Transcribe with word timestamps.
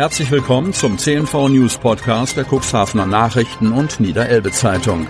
Herzlich 0.00 0.30
willkommen 0.30 0.72
zum 0.72 0.96
CNV 0.96 1.50
News 1.50 1.76
Podcast 1.76 2.34
der 2.34 2.46
Cuxhavener 2.50 3.04
Nachrichten 3.04 3.70
und 3.70 4.00
Niederelbe 4.00 4.50
Zeitung. 4.50 5.06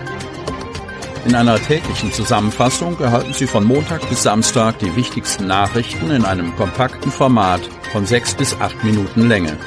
In 1.25 1.33
einer 1.33 1.57
täglichen 1.61 2.11
Zusammenfassung 2.11 2.99
erhalten 2.99 3.31
Sie 3.31 3.47
von 3.47 3.63
Montag 3.63 4.09
bis 4.09 4.23
Samstag 4.23 4.79
die 4.79 4.93
wichtigsten 4.97 5.47
Nachrichten 5.47 6.11
in 6.11 6.25
einem 6.25 6.53
kompakten 6.57 7.09
Format 7.09 7.61
von 7.93 8.05
sechs 8.05 8.35
bis 8.35 8.53
acht 8.59 8.83
Minuten 8.83 9.29
Länge. 9.29 9.57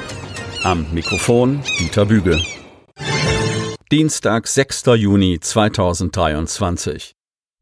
Am 0.61 0.85
Mikrofon 0.93 1.63
Dieter 1.79 2.05
Büge. 2.05 2.39
Dienstag, 3.91 4.45
6. 4.45 4.83
Juni 4.95 5.39
2023. 5.39 7.15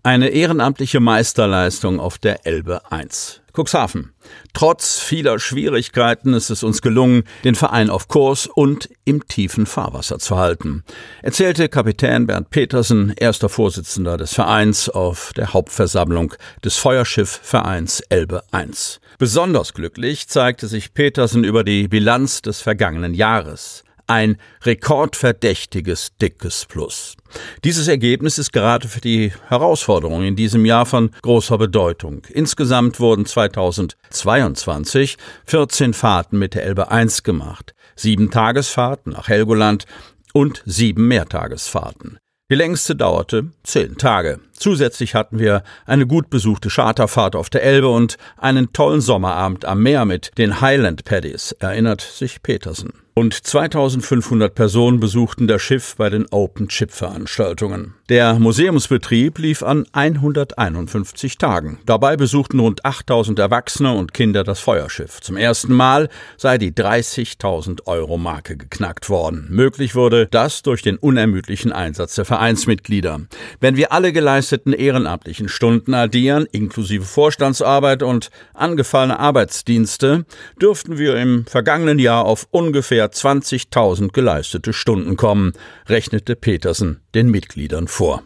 Eine 0.03 0.27
ehrenamtliche 0.27 0.99
Meisterleistung 0.99 2.01
auf 2.01 2.17
der 2.17 2.45
Elbe 2.45 2.91
1. 2.91 3.42
Cuxhaven. 3.53 4.13
Trotz 4.53 4.99
vieler 4.99 5.39
Schwierigkeiten 5.39 6.33
ist 6.33 6.49
es 6.49 6.63
uns 6.63 6.81
gelungen, 6.81 7.23
den 7.43 7.55
Verein 7.55 7.89
auf 7.89 8.07
Kurs 8.07 8.47
und 8.47 8.89
im 9.05 9.27
tiefen 9.27 9.65
Fahrwasser 9.65 10.19
zu 10.19 10.37
halten, 10.37 10.83
erzählte 11.21 11.69
Kapitän 11.69 12.25
Bernd 12.27 12.49
Petersen, 12.49 13.13
erster 13.15 13.49
Vorsitzender 13.49 14.17
des 14.17 14.33
Vereins, 14.33 14.89
auf 14.89 15.33
der 15.33 15.53
Hauptversammlung 15.53 16.33
des 16.63 16.77
Feuerschiffvereins 16.77 18.01
Elbe 18.09 18.43
1. 18.51 18.99
Besonders 19.19 19.73
glücklich 19.73 20.27
zeigte 20.27 20.67
sich 20.67 20.93
Petersen 20.93 21.43
über 21.43 21.63
die 21.63 21.87
Bilanz 21.87 22.41
des 22.41 22.61
vergangenen 22.61 23.13
Jahres 23.13 23.83
ein 24.13 24.37
rekordverdächtiges 24.63 26.11
dickes 26.21 26.65
Plus. 26.67 27.15
Dieses 27.63 27.87
Ergebnis 27.87 28.37
ist 28.37 28.53
gerade 28.53 28.87
für 28.87 29.01
die 29.01 29.33
Herausforderung 29.47 30.23
in 30.23 30.35
diesem 30.35 30.65
Jahr 30.65 30.85
von 30.85 31.09
großer 31.23 31.57
Bedeutung. 31.57 32.21
Insgesamt 32.29 32.99
wurden 32.99 33.25
2022 33.25 35.17
14 35.45 35.93
Fahrten 35.95 36.37
mit 36.37 36.53
der 36.53 36.63
Elbe 36.63 36.91
1 36.91 37.23
gemacht, 37.23 37.73
sieben 37.95 38.29
Tagesfahrten 38.29 39.13
nach 39.13 39.29
Helgoland 39.29 39.85
und 40.31 40.61
sieben 40.65 41.07
Mehrtagesfahrten. 41.07 42.19
Die 42.51 42.55
längste 42.55 42.95
dauerte 42.95 43.47
zehn 43.63 43.97
Tage. 43.97 44.39
Zusätzlich 44.63 45.13
hatten 45.13 45.39
wir 45.39 45.61
eine 45.85 46.07
gut 46.07 46.29
besuchte 46.29 46.69
Charterfahrt 46.69 47.35
auf 47.35 47.49
der 47.49 47.63
Elbe 47.63 47.89
und 47.89 48.15
einen 48.37 48.71
tollen 48.71 49.01
Sommerabend 49.01 49.65
am 49.65 49.83
Meer 49.83 50.05
mit 50.05 50.31
den 50.37 50.61
Highland 50.61 51.03
Paddies, 51.03 51.51
erinnert 51.59 51.99
sich 51.99 52.41
Petersen. 52.41 52.93
Rund 53.15 53.35
2500 53.35 54.55
Personen 54.55 54.99
besuchten 54.99 55.47
das 55.47 55.61
Schiff 55.61 55.95
bei 55.97 56.09
den 56.09 56.25
Open 56.31 56.67
Chip 56.67 56.91
Veranstaltungen. 56.91 57.93
Der 58.09 58.39
Museumsbetrieb 58.39 59.37
lief 59.37 59.61
an 59.61 59.85
151 59.91 61.37
Tagen. 61.37 61.77
Dabei 61.85 62.17
besuchten 62.17 62.59
rund 62.59 62.83
8000 62.83 63.37
Erwachsene 63.37 63.93
und 63.93 64.15
Kinder 64.15 64.43
das 64.43 64.61
Feuerschiff. 64.61 65.21
Zum 65.21 65.37
ersten 65.37 65.73
Mal 65.73 66.09
sei 66.37 66.57
die 66.57 66.71
30.000 66.71 67.85
Euro 67.85 68.17
Marke 68.17 68.57
geknackt 68.57 69.11
worden. 69.11 69.45
Möglich 69.51 69.93
wurde 69.93 70.25
das 70.25 70.63
durch 70.63 70.81
den 70.81 70.97
unermüdlichen 70.97 71.71
Einsatz 71.71 72.15
der 72.15 72.25
Vereinsmitglieder. 72.25 73.21
Wenn 73.59 73.77
wir 73.77 73.91
alle 73.91 74.11
geleisteten 74.53 74.73
ehrenamtlichen 74.73 75.49
Stunden 75.49 75.93
addieren, 75.93 76.45
inklusive 76.51 77.05
Vorstandsarbeit 77.05 78.03
und 78.03 78.29
angefallene 78.53 79.19
Arbeitsdienste, 79.19 80.25
dürften 80.61 80.97
wir 80.97 81.15
im 81.15 81.45
vergangenen 81.45 81.99
Jahr 81.99 82.25
auf 82.25 82.47
ungefähr 82.51 82.73
ungefähr 82.73 83.05
20.000 83.07 84.11
geleistete 84.11 84.73
Stunden 84.73 85.17
kommen, 85.17 85.53
rechnete 85.87 86.35
Petersen 86.35 87.01
den 87.15 87.29
Mitgliedern 87.29 87.87
vor. 87.87 88.23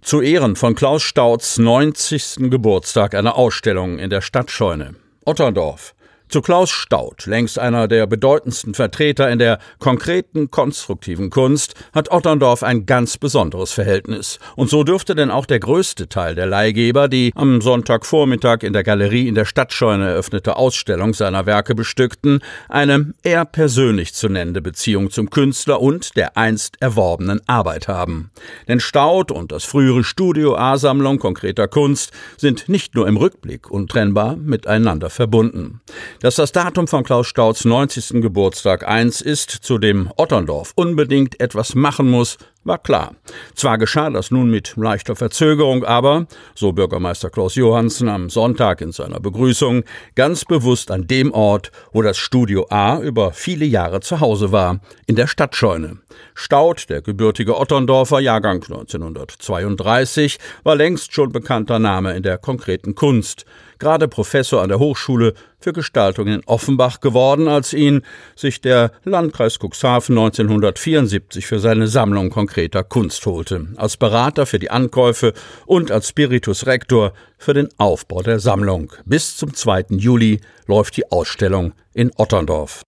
Zu 0.00 0.20
Ehren 0.20 0.56
von 0.56 0.74
Klaus 0.74 1.02
Stauds 1.02 1.58
90. 1.58 2.50
Geburtstag 2.50 3.14
eine 3.14 3.36
Ausstellung 3.36 3.98
in 3.98 4.10
der 4.10 4.20
Stadtscheune. 4.20 4.94
Otterndorf. 5.24 5.94
Zu 6.32 6.40
Klaus 6.40 6.70
Staud, 6.70 7.26
längst 7.26 7.58
einer 7.58 7.88
der 7.88 8.06
bedeutendsten 8.06 8.72
Vertreter 8.72 9.28
in 9.28 9.38
der 9.38 9.58
konkreten 9.78 10.50
konstruktiven 10.50 11.28
Kunst, 11.28 11.74
hat 11.92 12.10
Otterndorf 12.10 12.62
ein 12.62 12.86
ganz 12.86 13.18
besonderes 13.18 13.72
Verhältnis. 13.72 14.38
Und 14.56 14.70
so 14.70 14.82
dürfte 14.82 15.14
denn 15.14 15.30
auch 15.30 15.44
der 15.44 15.60
größte 15.60 16.08
Teil 16.08 16.34
der 16.34 16.46
Leihgeber 16.46 17.08
die 17.08 17.32
am 17.34 17.60
Sonntagvormittag 17.60 18.62
in 18.62 18.72
der 18.72 18.82
Galerie 18.82 19.28
in 19.28 19.34
der 19.34 19.44
Stadtscheune 19.44 20.08
eröffnete 20.08 20.56
Ausstellung 20.56 21.12
seiner 21.12 21.44
Werke 21.44 21.74
bestückten, 21.74 22.40
eine 22.70 23.12
eher 23.22 23.44
persönlich 23.44 24.14
zu 24.14 24.30
nennende 24.30 24.62
Beziehung 24.62 25.10
zum 25.10 25.28
Künstler 25.28 25.82
und 25.82 26.16
der 26.16 26.38
einst 26.38 26.80
erworbenen 26.80 27.42
Arbeit 27.46 27.88
haben. 27.88 28.30
Denn 28.68 28.80
Staud 28.80 29.30
und 29.30 29.52
das 29.52 29.64
frühere 29.64 30.02
Studio 30.02 30.56
A-Sammlung 30.56 31.18
konkreter 31.18 31.68
Kunst 31.68 32.10
sind 32.38 32.70
nicht 32.70 32.94
nur 32.94 33.06
im 33.06 33.18
Rückblick 33.18 33.70
untrennbar 33.70 34.36
miteinander 34.36 35.10
verbunden. 35.10 35.82
Dass 36.22 36.36
das 36.36 36.52
Datum 36.52 36.86
von 36.86 37.02
Klaus 37.02 37.26
Stauds 37.26 37.64
90. 37.64 38.22
Geburtstag 38.22 38.86
eins 38.86 39.20
ist, 39.20 39.50
zu 39.50 39.78
dem 39.78 40.08
Otterndorf 40.16 40.70
unbedingt 40.76 41.40
etwas 41.40 41.74
machen 41.74 42.08
muss, 42.08 42.38
war 42.64 42.78
klar. 42.78 43.14
Zwar 43.54 43.78
geschah 43.78 44.10
das 44.10 44.30
nun 44.30 44.50
mit 44.50 44.74
leichter 44.76 45.16
Verzögerung, 45.16 45.84
aber, 45.84 46.26
so 46.54 46.72
Bürgermeister 46.72 47.30
Klaus 47.30 47.54
Johansen 47.54 48.08
am 48.08 48.30
Sonntag 48.30 48.80
in 48.80 48.92
seiner 48.92 49.20
Begrüßung, 49.20 49.84
ganz 50.14 50.44
bewusst 50.44 50.90
an 50.90 51.06
dem 51.06 51.32
Ort, 51.32 51.72
wo 51.92 52.02
das 52.02 52.18
Studio 52.18 52.66
A 52.70 53.00
über 53.00 53.32
viele 53.32 53.64
Jahre 53.64 54.00
zu 54.00 54.20
Hause 54.20 54.52
war, 54.52 54.80
in 55.06 55.16
der 55.16 55.26
Stadtscheune. 55.26 55.98
Staud, 56.34 56.88
der 56.88 57.02
gebürtige 57.02 57.58
Otterndorfer, 57.58 58.20
Jahrgang 58.20 58.62
1932, 58.62 60.38
war 60.62 60.76
längst 60.76 61.12
schon 61.12 61.32
bekannter 61.32 61.78
Name 61.78 62.14
in 62.14 62.22
der 62.22 62.38
konkreten 62.38 62.94
Kunst 62.94 63.44
gerade 63.82 64.06
Professor 64.06 64.62
an 64.62 64.68
der 64.68 64.78
Hochschule 64.78 65.34
für 65.58 65.72
Gestaltung 65.72 66.28
in 66.28 66.42
Offenbach 66.46 67.00
geworden, 67.00 67.48
als 67.48 67.72
ihn 67.72 68.02
sich 68.36 68.60
der 68.60 68.92
Landkreis 69.02 69.58
Cuxhaven 69.58 70.16
1974 70.16 71.44
für 71.44 71.58
seine 71.58 71.88
Sammlung 71.88 72.30
konkreter 72.52 72.84
Kunst 72.84 73.24
holte, 73.24 73.68
als 73.76 73.96
Berater 73.96 74.44
für 74.44 74.58
die 74.58 74.70
Ankäufe 74.70 75.32
und 75.64 75.90
als 75.90 76.08
Spiritus 76.08 76.66
Rector 76.66 77.14
für 77.38 77.54
den 77.54 77.70
Aufbau 77.78 78.20
der 78.20 78.40
Sammlung. 78.40 78.92
Bis 79.06 79.38
zum 79.38 79.54
2. 79.54 79.86
Juli 79.96 80.38
läuft 80.66 80.98
die 80.98 81.10
Ausstellung 81.10 81.72
in 81.94 82.10
Otterndorf. 82.18 82.82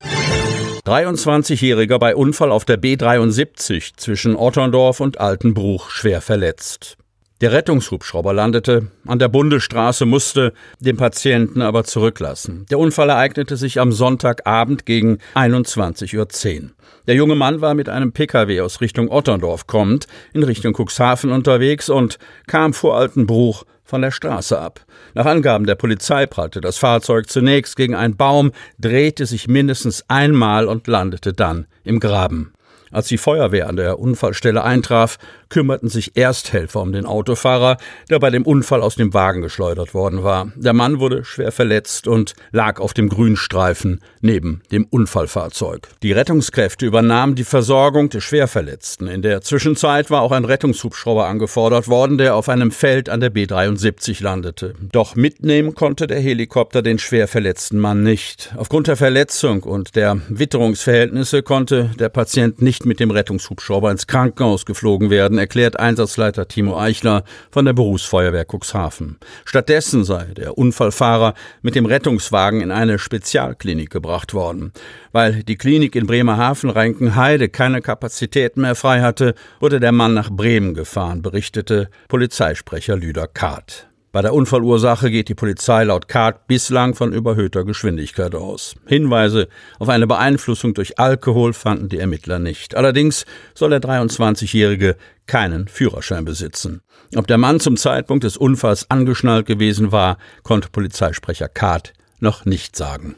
23-Jähriger 0.84 1.98
bei 1.98 2.14
Unfall 2.14 2.52
auf 2.52 2.66
der 2.66 2.78
B73 2.78 3.92
zwischen 3.96 4.36
Otterndorf 4.36 5.00
und 5.00 5.18
Altenbruch 5.18 5.88
schwer 5.88 6.20
verletzt. 6.20 6.98
Der 7.40 7.50
Rettungshubschrauber 7.50 8.32
landete 8.32 8.88
an 9.06 9.18
der 9.18 9.26
Bundesstraße, 9.28 10.06
musste 10.06 10.52
den 10.78 10.96
Patienten 10.96 11.62
aber 11.62 11.82
zurücklassen. 11.82 12.64
Der 12.70 12.78
Unfall 12.78 13.10
ereignete 13.10 13.56
sich 13.56 13.80
am 13.80 13.90
Sonntagabend 13.90 14.86
gegen 14.86 15.18
21.10 15.34 16.62
Uhr. 16.62 16.70
Der 17.08 17.16
junge 17.16 17.34
Mann 17.34 17.60
war 17.60 17.74
mit 17.74 17.88
einem 17.88 18.12
Pkw 18.12 18.60
aus 18.60 18.80
Richtung 18.80 19.10
Otterndorf 19.10 19.66
kommend 19.66 20.06
in 20.32 20.44
Richtung 20.44 20.74
Cuxhaven 20.74 21.32
unterwegs 21.32 21.88
und 21.88 22.18
kam 22.46 22.72
vor 22.72 22.96
Altenbruch 22.96 23.64
von 23.82 24.00
der 24.00 24.12
Straße 24.12 24.56
ab. 24.56 24.80
Nach 25.14 25.26
Angaben 25.26 25.66
der 25.66 25.74
Polizei 25.74 26.26
prallte 26.26 26.60
das 26.60 26.78
Fahrzeug 26.78 27.28
zunächst 27.28 27.74
gegen 27.74 27.96
einen 27.96 28.16
Baum, 28.16 28.52
drehte 28.78 29.26
sich 29.26 29.48
mindestens 29.48 30.04
einmal 30.08 30.66
und 30.66 30.86
landete 30.86 31.32
dann 31.32 31.66
im 31.82 31.98
Graben. 31.98 32.52
Als 32.90 33.08
die 33.08 33.18
Feuerwehr 33.18 33.68
an 33.68 33.76
der 33.76 33.98
Unfallstelle 33.98 34.62
eintraf, 34.62 35.18
kümmerten 35.48 35.88
sich 35.88 36.16
Ersthelfer 36.16 36.80
um 36.80 36.92
den 36.92 37.06
Autofahrer, 37.06 37.76
der 38.10 38.18
bei 38.18 38.30
dem 38.30 38.44
Unfall 38.44 38.82
aus 38.82 38.96
dem 38.96 39.14
Wagen 39.14 39.40
geschleudert 39.40 39.94
worden 39.94 40.24
war. 40.24 40.52
Der 40.56 40.72
Mann 40.72 40.98
wurde 40.98 41.24
schwer 41.24 41.52
verletzt 41.52 42.08
und 42.08 42.34
lag 42.50 42.80
auf 42.80 42.92
dem 42.92 43.08
Grünstreifen 43.08 44.00
neben 44.20 44.62
dem 44.72 44.84
Unfallfahrzeug. 44.84 45.88
Die 46.02 46.12
Rettungskräfte 46.12 46.86
übernahmen 46.86 47.36
die 47.36 47.44
Versorgung 47.44 48.08
des 48.08 48.24
Schwerverletzten. 48.24 49.06
In 49.06 49.22
der 49.22 49.42
Zwischenzeit 49.42 50.10
war 50.10 50.22
auch 50.22 50.32
ein 50.32 50.44
Rettungshubschrauber 50.44 51.26
angefordert 51.26 51.88
worden, 51.88 52.18
der 52.18 52.34
auf 52.34 52.48
einem 52.48 52.70
Feld 52.70 53.08
an 53.08 53.20
der 53.20 53.32
B73 53.32 54.22
landete. 54.22 54.74
Doch 54.90 55.14
mitnehmen 55.14 55.74
konnte 55.74 56.06
der 56.06 56.20
Helikopter 56.20 56.82
den 56.82 56.98
schwer 56.98 57.28
verletzten 57.28 57.78
Mann 57.78 58.02
nicht. 58.02 58.52
Aufgrund 58.56 58.88
der 58.88 58.96
Verletzung 58.96 59.62
und 59.62 59.94
der 59.94 60.18
Witterungsverhältnisse 60.28 61.42
konnte 61.42 61.90
der 61.98 62.08
Patient 62.08 62.60
nicht 62.74 62.86
mit 62.86 62.98
dem 62.98 63.10
Rettungshubschrauber 63.12 63.90
ins 63.90 64.06
Krankenhaus 64.06 64.66
geflogen 64.66 65.08
werden, 65.08 65.38
erklärt 65.38 65.78
Einsatzleiter 65.78 66.48
Timo 66.48 66.76
Eichler 66.78 67.22
von 67.50 67.64
der 67.64 67.72
Berufsfeuerwehr 67.72 68.44
Cuxhaven. 68.44 69.18
Stattdessen 69.44 70.04
sei 70.04 70.24
der 70.36 70.58
Unfallfahrer 70.58 71.34
mit 71.62 71.76
dem 71.76 71.86
Rettungswagen 71.86 72.60
in 72.60 72.72
eine 72.72 72.98
Spezialklinik 72.98 73.90
gebracht 73.90 74.34
worden. 74.34 74.72
Weil 75.12 75.44
die 75.44 75.56
Klinik 75.56 75.94
in 75.94 76.06
Bremerhaven-Reinkenheide 76.06 77.48
keine 77.48 77.80
Kapazitäten 77.80 78.62
mehr 78.62 78.74
frei 78.74 79.02
hatte, 79.02 79.34
wurde 79.60 79.78
der 79.78 79.92
Mann 79.92 80.14
nach 80.14 80.30
Bremen 80.30 80.74
gefahren, 80.74 81.22
berichtete 81.22 81.88
Polizeisprecher 82.08 82.96
Lüder 82.96 83.28
Kahrt. 83.28 83.86
Bei 84.14 84.22
der 84.22 84.32
Unfallursache 84.32 85.10
geht 85.10 85.28
die 85.28 85.34
Polizei 85.34 85.82
laut 85.82 86.06
Kart 86.06 86.46
bislang 86.46 86.94
von 86.94 87.12
überhöhter 87.12 87.64
Geschwindigkeit 87.64 88.36
aus. 88.36 88.76
Hinweise 88.86 89.48
auf 89.80 89.88
eine 89.88 90.06
Beeinflussung 90.06 90.72
durch 90.72 91.00
Alkohol 91.00 91.52
fanden 91.52 91.88
die 91.88 91.98
Ermittler 91.98 92.38
nicht. 92.38 92.76
Allerdings 92.76 93.26
soll 93.56 93.70
der 93.70 93.80
23-Jährige 93.80 94.94
keinen 95.26 95.66
Führerschein 95.66 96.24
besitzen. 96.24 96.82
Ob 97.16 97.26
der 97.26 97.38
Mann 97.38 97.58
zum 97.58 97.76
Zeitpunkt 97.76 98.22
des 98.22 98.36
Unfalls 98.36 98.88
angeschnallt 98.88 99.46
gewesen 99.46 99.90
war, 99.90 100.18
konnte 100.44 100.68
Polizeisprecher 100.68 101.48
Kart 101.48 101.92
noch 102.20 102.44
nicht 102.44 102.76
sagen. 102.76 103.16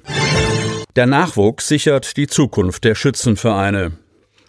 Der 0.97 1.05
Nachwuchs 1.05 1.69
sichert 1.69 2.17
die 2.17 2.27
Zukunft 2.27 2.85
der 2.85 2.95
Schützenvereine. 2.95 3.93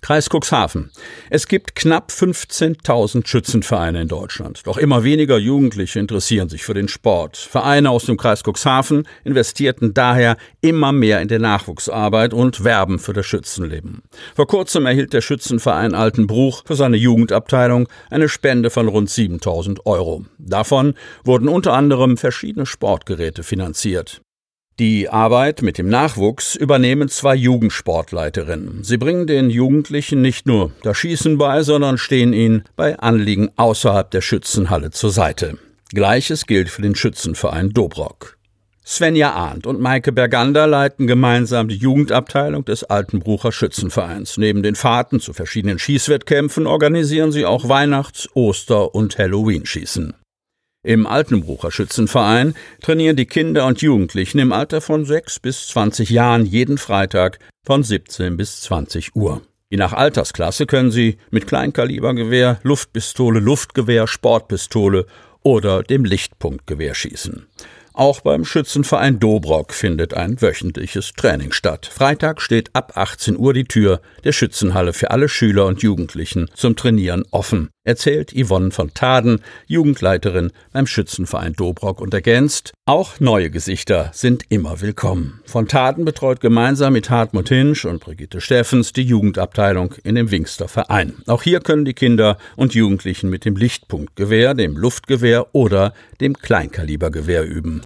Kreis 0.01 0.29
Cuxhaven. 0.29 0.91
Es 1.29 1.47
gibt 1.47 1.75
knapp 1.75 2.11
15.000 2.11 3.27
Schützenvereine 3.27 4.01
in 4.01 4.07
Deutschland. 4.07 4.61
Doch 4.65 4.77
immer 4.77 5.03
weniger 5.03 5.37
Jugendliche 5.37 5.99
interessieren 5.99 6.49
sich 6.49 6.63
für 6.63 6.73
den 6.73 6.87
Sport. 6.87 7.37
Vereine 7.37 7.89
aus 7.89 8.05
dem 8.05 8.17
Kreis 8.17 8.43
Cuxhaven 8.43 9.07
investierten 9.23 9.93
daher 9.93 10.37
immer 10.61 10.91
mehr 10.91 11.21
in 11.21 11.27
die 11.27 11.39
Nachwuchsarbeit 11.39 12.33
und 12.33 12.63
werben 12.63 12.99
für 12.99 13.13
das 13.13 13.25
Schützenleben. 13.25 14.03
Vor 14.35 14.47
kurzem 14.47 14.85
erhielt 14.85 15.13
der 15.13 15.21
Schützenverein 15.21 15.95
Altenbruch 15.95 16.63
für 16.65 16.75
seine 16.75 16.97
Jugendabteilung 16.97 17.87
eine 18.09 18.29
Spende 18.29 18.69
von 18.69 18.87
rund 18.87 19.09
7.000 19.09 19.85
Euro. 19.85 20.25
Davon 20.37 20.93
wurden 21.23 21.47
unter 21.47 21.73
anderem 21.73 22.17
verschiedene 22.17 22.65
Sportgeräte 22.65 23.43
finanziert. 23.43 24.21
Die 24.79 25.09
Arbeit 25.09 25.63
mit 25.63 25.79
dem 25.79 25.89
Nachwuchs 25.89 26.53
übernehmen 26.53 27.09
zwei 27.09 27.33
Jugendsportleiterinnen. 27.33 28.83
Sie 28.83 28.97
bringen 28.97 29.25
den 29.25 29.49
Jugendlichen 29.49 30.21
nicht 30.21 30.45
nur 30.45 30.71
das 30.83 30.97
Schießen 30.97 31.39
bei, 31.39 31.63
sondern 31.63 31.97
stehen 31.97 32.31
ihnen 32.31 32.63
bei 32.75 32.99
Anliegen 32.99 33.49
außerhalb 33.55 34.11
der 34.11 34.21
Schützenhalle 34.21 34.91
zur 34.91 35.09
Seite. 35.09 35.57
Gleiches 35.95 36.45
gilt 36.45 36.69
für 36.69 36.83
den 36.83 36.93
Schützenverein 36.93 37.71
Dobrock. 37.71 38.37
Svenja 38.85 39.33
Arndt 39.33 39.65
und 39.65 39.81
Maike 39.81 40.11
Bergander 40.11 40.67
leiten 40.67 41.07
gemeinsam 41.07 41.69
die 41.69 41.75
Jugendabteilung 41.75 42.63
des 42.63 42.83
Altenbrucher 42.83 43.51
Schützenvereins. 43.51 44.37
Neben 44.37 44.61
den 44.61 44.75
Fahrten 44.75 45.19
zu 45.19 45.33
verschiedenen 45.33 45.79
Schießwettkämpfen 45.79 46.67
organisieren 46.67 47.31
sie 47.31 47.47
auch 47.47 47.67
Weihnachts-, 47.67 48.29
Oster- 48.35 48.93
und 48.93 49.17
Halloween-Schießen. 49.17 50.13
Im 50.83 51.07
Altenbrucher 51.07 51.71
Schützenverein 51.71 52.55
trainieren 52.81 53.15
die 53.15 53.25
Kinder 53.25 53.65
und 53.65 53.81
Jugendlichen 53.81 54.39
im 54.39 54.53
Alter 54.53 54.79
von 54.79 55.05
6 55.05 55.39
bis 55.39 55.67
20 55.67 56.09
Jahren 56.09 56.45
jeden 56.45 56.77
Freitag 56.77 57.39
von 57.65 57.83
17 57.83 58.37
bis 58.37 58.61
20 58.61 59.15
Uhr. 59.15 59.41
Je 59.69 59.77
nach 59.77 59.91
Altersklasse 59.91 60.65
können 60.65 60.91
sie 60.91 61.17
mit 61.29 61.45
Kleinkalibergewehr, 61.45 62.59
Luftpistole, 62.63 63.39
Luftgewehr, 63.39 64.07
Sportpistole 64.07 65.07
oder 65.43 65.83
dem 65.83 66.05
Lichtpunktgewehr 66.05 66.95
schießen. 66.95 67.47
Auch 67.97 68.21
beim 68.21 68.45
Schützenverein 68.45 69.19
Dobrock 69.19 69.73
findet 69.73 70.13
ein 70.13 70.39
wöchentliches 70.39 71.13
Training 71.13 71.51
statt. 71.51 71.89
Freitag 71.91 72.41
steht 72.41 72.69
ab 72.73 72.93
18 72.95 73.35
Uhr 73.35 73.55
die 73.55 73.63
Tür 73.63 74.01
der 74.23 74.33
Schützenhalle 74.33 74.93
für 74.93 75.09
alle 75.09 75.27
Schüler 75.27 75.65
und 75.65 75.81
Jugendlichen 75.81 76.47
zum 76.53 76.75
Trainieren 76.75 77.25
offen, 77.31 77.69
erzählt 77.87 78.33
Yvonne 78.35 78.71
von 78.71 78.93
Taden, 78.93 79.41
Jugendleiterin 79.65 80.51
beim 80.73 80.85
Schützenverein 80.85 81.53
Dobrock 81.53 82.01
und 82.01 82.13
ergänzt, 82.13 82.73
auch 82.85 83.19
neue 83.19 83.49
Gesichter 83.49 84.11
sind 84.13 84.43
immer 84.49 84.81
willkommen. 84.81 85.41
Von 85.45 85.67
Taden 85.67 86.05
betreut 86.05 86.41
gemeinsam 86.41 86.93
mit 86.93 87.09
Hartmut 87.09 87.49
Hinsch 87.49 87.85
und 87.85 88.01
Brigitte 88.01 88.41
Steffens 88.41 88.93
die 88.93 89.03
Jugendabteilung 89.03 89.95
in 90.03 90.15
dem 90.15 90.29
Wingster 90.29 90.67
Verein. 90.67 91.15
Auch 91.25 91.41
hier 91.41 91.61
können 91.61 91.85
die 91.85 91.93
Kinder 91.93 92.37
und 92.57 92.75
Jugendlichen 92.75 93.29
mit 93.29 93.45
dem 93.45 93.55
Lichtpunktgewehr, 93.55 94.53
dem 94.53 94.77
Luftgewehr 94.77 95.55
oder 95.55 95.93
dem 96.19 96.37
Kleinkalibergewehr 96.37 97.45
üben. 97.45 97.81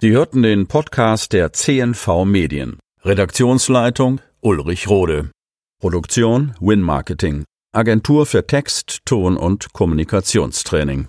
Sie 0.00 0.10
hörten 0.10 0.42
den 0.42 0.66
Podcast 0.66 1.32
der 1.32 1.52
CNV 1.52 2.24
Medien. 2.24 2.78
Redaktionsleitung 3.02 4.20
Ulrich 4.40 4.88
Rode. 4.88 5.30
Produktion 5.80 6.54
Win 6.60 6.80
Marketing. 6.80 7.44
Agentur 7.74 8.26
für 8.26 8.46
Text, 8.46 9.00
Ton 9.04 9.36
und 9.36 9.72
Kommunikationstraining. 9.72 11.08